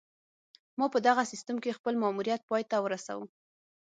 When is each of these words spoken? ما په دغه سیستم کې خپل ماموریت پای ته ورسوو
ما 0.79 0.85
په 0.93 0.99
دغه 1.07 1.23
سیستم 1.31 1.55
کې 1.63 1.77
خپل 1.77 1.93
ماموریت 2.03 2.41
پای 2.49 2.63
ته 2.69 2.77
ورسوو 2.81 3.25